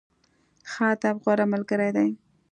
[0.71, 2.09] ښه ادب، غوره ملګری دی.